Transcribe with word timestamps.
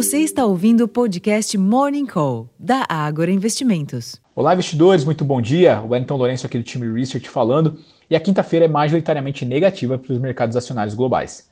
Você 0.00 0.16
está 0.20 0.46
ouvindo 0.46 0.84
o 0.84 0.88
podcast 0.88 1.58
Morning 1.58 2.06
Call, 2.06 2.48
da 2.58 2.86
Ágora 2.88 3.30
Investimentos. 3.30 4.18
Olá, 4.34 4.54
investidores, 4.54 5.04
muito 5.04 5.26
bom 5.26 5.42
dia. 5.42 5.78
O 5.82 5.88
Wellington 5.88 6.16
Lourenço 6.16 6.46
aqui 6.46 6.56
do 6.56 6.64
time 6.64 6.90
Research 6.90 7.28
falando. 7.28 7.78
E 8.08 8.16
a 8.16 8.20
quinta-feira 8.20 8.64
é 8.64 8.68
majoritariamente 8.68 9.44
negativa 9.44 9.98
para 9.98 10.10
os 10.10 10.18
mercados 10.18 10.56
acionários 10.56 10.94
globais. 10.94 11.50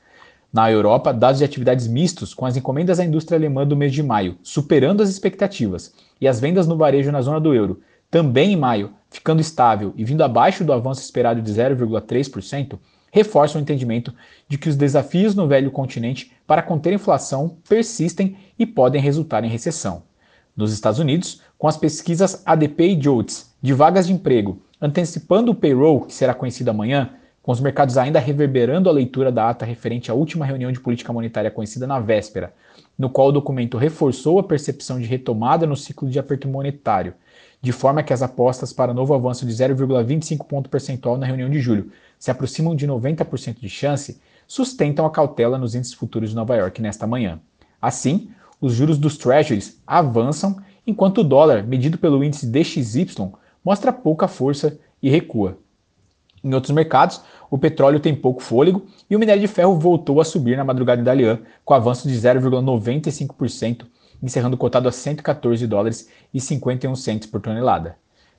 Na 0.51 0.71
Europa, 0.71 1.13
dados 1.13 1.37
de 1.37 1.45
atividades 1.45 1.87
mistos 1.87 2.33
com 2.33 2.43
as 2.43 2.57
encomendas 2.57 2.99
à 2.99 3.05
indústria 3.05 3.37
alemã 3.37 3.67
do 3.67 3.77
mês 3.77 3.93
de 3.93 4.01
maio, 4.01 4.35
superando 4.41 5.03
as 5.03 5.09
expectativas, 5.09 5.93
e 6.19 6.27
as 6.27 6.39
vendas 6.39 6.65
no 6.65 6.75
varejo 6.75 7.11
na 7.11 7.21
zona 7.21 7.39
do 7.39 7.53
euro, 7.53 7.81
também 8.09 8.53
em 8.53 8.57
maio, 8.57 8.93
ficando 9.11 9.41
estável 9.41 9.93
e 9.95 10.03
vindo 10.03 10.23
abaixo 10.23 10.63
do 10.63 10.73
avanço 10.73 11.03
esperado 11.03 11.39
de 11.39 11.53
0,3%, 11.53 12.79
reforçam 13.11 13.59
o 13.59 13.63
entendimento 13.63 14.13
de 14.47 14.57
que 14.57 14.69
os 14.69 14.75
desafios 14.75 15.35
no 15.35 15.47
velho 15.47 15.71
continente 15.71 16.31
para 16.45 16.61
conter 16.61 16.91
a 16.91 16.95
inflação 16.95 17.57
persistem 17.67 18.37
e 18.57 18.65
podem 18.65 19.01
resultar 19.01 19.43
em 19.43 19.49
recessão. 19.49 20.03
Nos 20.55 20.73
Estados 20.73 20.99
Unidos, 20.99 21.41
com 21.57 21.67
as 21.67 21.77
pesquisas 21.77 22.41
ADP 22.45 22.95
e 22.95 23.01
JOLTS 23.01 23.53
de 23.61 23.73
vagas 23.73 24.07
de 24.07 24.13
emprego 24.13 24.61
antecipando 24.81 25.51
o 25.51 25.55
payroll, 25.55 26.01
que 26.01 26.13
será 26.13 26.33
conhecido 26.33 26.69
amanhã, 26.69 27.11
com 27.41 27.51
os 27.51 27.59
mercados 27.59 27.97
ainda 27.97 28.19
reverberando 28.19 28.89
a 28.89 28.91
leitura 28.91 29.31
da 29.31 29.49
ata 29.49 29.65
referente 29.65 30.11
à 30.11 30.13
última 30.13 30.45
reunião 30.45 30.71
de 30.71 30.79
política 30.79 31.13
monetária 31.13 31.51
conhecida 31.51 31.87
na 31.87 31.99
véspera, 31.99 32.53
no 32.97 33.09
qual 33.09 33.29
o 33.29 33.31
documento 33.31 33.77
reforçou 33.77 34.39
a 34.39 34.43
percepção 34.43 34.99
de 34.99 35.05
retomada 35.05 35.65
no 35.65 35.75
ciclo 35.75 36.09
de 36.09 36.19
aperto 36.19 36.47
monetário, 36.47 37.13
de 37.61 37.71
forma 37.71 38.03
que 38.03 38.13
as 38.13 38.21
apostas 38.21 38.71
para 38.73 38.93
novo 38.93 39.13
avanço 39.13 39.45
de 39.45 39.51
0,25 39.51 40.45
ponto 40.45 40.69
percentual 40.69 41.17
na 41.17 41.25
reunião 41.25 41.49
de 41.49 41.59
julho 41.59 41.91
se 42.17 42.29
aproximam 42.29 42.75
de 42.75 42.85
90% 42.85 43.59
de 43.59 43.69
chance, 43.69 44.19
sustentam 44.45 45.05
a 45.05 45.09
cautela 45.09 45.57
nos 45.57 45.75
índices 45.75 45.93
futuros 45.93 46.31
de 46.31 46.35
Nova 46.35 46.55
York 46.55 46.81
nesta 46.81 47.07
manhã. 47.07 47.39
Assim, 47.81 48.29
os 48.59 48.73
juros 48.73 48.97
dos 48.97 49.17
treasuries 49.17 49.81
avançam, 49.87 50.57
enquanto 50.85 51.19
o 51.19 51.23
dólar, 51.23 51.63
medido 51.63 51.97
pelo 51.97 52.23
índice 52.23 52.45
DXY, 52.45 53.31
mostra 53.63 53.93
pouca 53.93 54.27
força 54.27 54.77
e 55.01 55.09
recua. 55.09 55.57
Em 56.43 56.53
outros 56.53 56.73
mercados, 56.73 57.21
o 57.49 57.57
petróleo 57.57 57.99
tem 57.99 58.15
pouco 58.15 58.41
fôlego 58.41 58.85
e 59.09 59.15
o 59.15 59.19
minério 59.19 59.41
de 59.41 59.47
ferro 59.47 59.77
voltou 59.77 60.21
a 60.21 60.25
subir 60.25 60.55
na 60.55 60.63
madrugada 60.63 61.01
em 61.01 61.03
Dalian, 61.03 61.39
com 61.65 61.73
avanço 61.73 62.07
de 62.07 62.15
0,95%, 62.15 63.85
encerrando 64.21 64.57
cotado 64.57 64.87
a 64.87 64.91
114 64.91 65.65
dólares 65.67 66.09
e 66.33 66.39
51 66.39 66.95
centos 66.95 67.29
por 67.29 67.41
tonelada. 67.41 67.95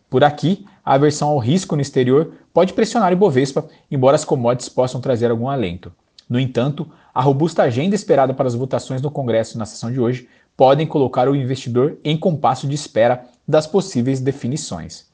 Por 0.08 0.24
aqui, 0.24 0.66
a 0.84 0.94
aversão 0.94 1.28
ao 1.28 1.38
risco 1.38 1.76
no 1.76 1.82
exterior 1.82 2.32
pode 2.52 2.72
pressionar 2.72 3.10
o 3.10 3.12
Ibovespa, 3.12 3.68
embora 3.90 4.16
as 4.16 4.24
commodities 4.24 4.68
possam 4.68 5.00
trazer 5.00 5.30
algum 5.30 5.48
alento. 5.48 5.92
No 6.28 6.38
entanto, 6.38 6.90
a 7.14 7.22
robusta 7.22 7.62
agenda 7.62 7.94
esperada 7.94 8.34
para 8.34 8.46
as 8.46 8.54
votações 8.54 9.00
no 9.00 9.10
Congresso 9.10 9.58
na 9.58 9.66
sessão 9.66 9.90
de 9.90 10.00
hoje 10.00 10.28
podem 10.56 10.86
colocar 10.86 11.28
o 11.28 11.34
investidor 11.34 11.98
em 12.04 12.16
compasso 12.16 12.66
de 12.66 12.74
espera 12.74 13.24
das 13.46 13.66
possíveis 13.66 14.20
definições. 14.20 15.06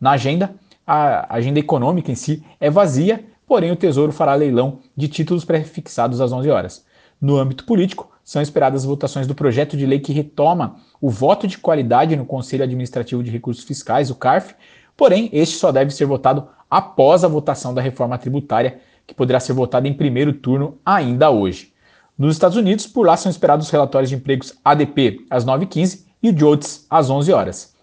Na 0.00 0.12
agenda, 0.12 0.54
a 0.86 1.34
agenda 1.34 1.58
econômica 1.58 2.10
em 2.10 2.14
si 2.14 2.44
é 2.60 2.70
vazia, 2.70 3.24
porém 3.46 3.70
o 3.70 3.76
Tesouro 3.76 4.12
fará 4.12 4.34
leilão 4.34 4.80
de 4.96 5.08
títulos 5.08 5.44
prefixados 5.44 6.20
às 6.20 6.32
11 6.32 6.50
horas. 6.50 6.84
No 7.20 7.36
âmbito 7.36 7.64
político, 7.64 8.10
são 8.24 8.40
esperadas 8.40 8.84
votações 8.84 9.26
do 9.26 9.34
projeto 9.34 9.76
de 9.76 9.84
lei 9.84 10.00
que 10.00 10.12
retoma 10.12 10.76
o 11.00 11.10
voto 11.10 11.46
de 11.46 11.58
qualidade 11.58 12.16
no 12.16 12.24
Conselho 12.24 12.64
Administrativo 12.64 13.22
de 13.22 13.30
Recursos 13.30 13.64
Fiscais, 13.64 14.10
o 14.10 14.14
CARF, 14.14 14.54
porém, 14.96 15.28
este 15.32 15.56
só 15.56 15.70
deve 15.70 15.90
ser 15.90 16.06
votado 16.06 16.48
após 16.70 17.22
a 17.22 17.28
votação 17.28 17.74
da 17.74 17.82
reforma 17.82 18.16
tributária, 18.16 18.80
que 19.06 19.14
poderá 19.14 19.38
ser 19.38 19.52
votada 19.52 19.86
em 19.86 19.92
primeiro 19.92 20.32
turno 20.32 20.78
ainda 20.84 21.30
hoje. 21.30 21.72
Nos 22.16 22.34
Estados 22.34 22.56
Unidos, 22.56 22.86
por 22.86 23.06
lá 23.06 23.16
são 23.16 23.30
esperados 23.30 23.66
os 23.66 23.72
relatórios 23.72 24.08
de 24.08 24.16
empregos 24.16 24.54
ADP 24.64 25.26
às 25.28 25.44
9h15 25.44 26.04
e 26.22 26.30
o 26.30 26.38
JOLTS 26.38 26.86
às 26.88 27.10
11 27.10 27.32
horas. 27.32 27.73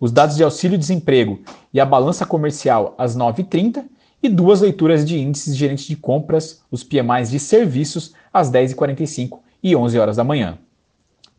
Os 0.00 0.10
dados 0.10 0.34
de 0.34 0.42
auxílio-desemprego 0.42 1.40
e 1.74 1.78
a 1.78 1.84
balança 1.84 2.24
comercial 2.24 2.94
às 2.96 3.14
9h30 3.14 3.84
e 4.22 4.28
duas 4.30 4.62
leituras 4.62 5.04
de 5.04 5.18
índices 5.18 5.54
gerentes 5.54 5.84
de 5.84 5.94
compras, 5.94 6.62
os 6.70 6.82
PMIs 6.82 7.30
de 7.30 7.38
serviços, 7.38 8.14
às 8.32 8.50
10h45 8.50 9.38
e 9.62 9.76
11 9.76 9.98
horas 9.98 10.16
da 10.16 10.24
manhã. 10.24 10.58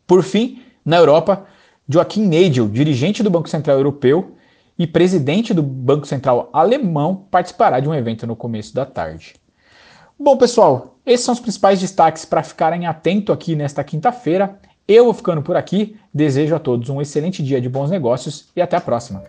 Por 0.06 0.22
fim, 0.22 0.62
na 0.84 0.96
Europa, 0.96 1.44
Joachim 1.88 2.26
Nagel, 2.26 2.68
dirigente 2.68 3.22
do 3.22 3.30
Banco 3.30 3.48
Central 3.48 3.76
Europeu 3.76 4.36
e 4.78 4.86
presidente 4.86 5.52
do 5.52 5.62
Banco 5.62 6.06
Central 6.06 6.48
Alemão, 6.52 7.26
participará 7.30 7.80
de 7.80 7.88
um 7.88 7.94
evento 7.94 8.26
no 8.26 8.36
começo 8.36 8.74
da 8.74 8.86
tarde. 8.86 9.34
Bom, 10.18 10.36
pessoal, 10.36 10.98
esses 11.04 11.26
são 11.26 11.34
os 11.34 11.40
principais 11.40 11.80
destaques 11.80 12.24
para 12.24 12.44
ficarem 12.44 12.86
atento 12.86 13.32
aqui 13.32 13.56
nesta 13.56 13.82
quinta-feira. 13.82 14.60
Eu 14.86 15.04
vou 15.04 15.14
ficando 15.14 15.42
por 15.42 15.56
aqui. 15.56 15.96
Desejo 16.12 16.54
a 16.54 16.58
todos 16.58 16.88
um 16.88 17.00
excelente 17.00 17.42
dia 17.42 17.60
de 17.60 17.68
bons 17.68 17.90
negócios 17.90 18.48
e 18.54 18.60
até 18.60 18.76
a 18.76 18.80
próxima. 18.80 19.22